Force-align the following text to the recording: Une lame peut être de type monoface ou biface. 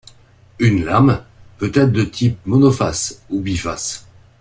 Une 0.57 0.83
lame 0.83 1.23
peut 1.59 1.71
être 1.75 1.91
de 1.91 2.01
type 2.03 2.39
monoface 2.47 3.21
ou 3.29 3.39
biface. 3.39 4.07